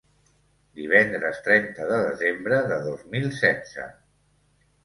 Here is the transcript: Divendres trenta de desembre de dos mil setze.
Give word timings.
Divendres 0.79 1.41
trenta 1.49 1.87
de 1.91 1.99
desembre 2.07 2.63
de 2.73 2.81
dos 2.89 3.07
mil 3.15 3.31
setze. 3.45 3.87